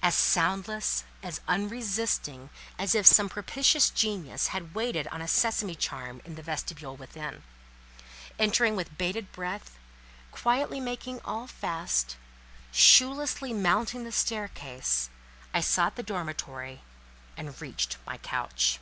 As 0.00 0.14
soundless, 0.14 1.02
as 1.24 1.40
unresisting, 1.48 2.50
as 2.78 2.94
if 2.94 3.04
some 3.04 3.28
propitious 3.28 3.90
genius 3.90 4.46
had 4.54 4.76
waited 4.76 5.08
on 5.08 5.20
a 5.20 5.26
sesame 5.26 5.74
charm, 5.74 6.22
in 6.24 6.36
the 6.36 6.40
vestibule 6.42 6.94
within. 6.94 7.42
Entering 8.38 8.76
with 8.76 8.96
bated 8.96 9.32
breath, 9.32 9.76
quietly 10.30 10.78
making 10.78 11.20
all 11.24 11.48
fast, 11.48 12.16
shoelessly 12.70 13.52
mounting 13.52 14.04
the 14.04 14.12
staircase, 14.12 15.10
I 15.52 15.60
sought 15.60 15.96
the 15.96 16.04
dormitory, 16.04 16.82
and 17.36 17.60
reached 17.60 17.98
my 18.06 18.18
couch. 18.18 18.78